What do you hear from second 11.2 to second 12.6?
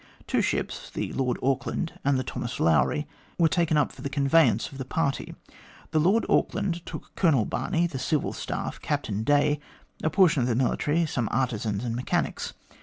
artizans and mechanics.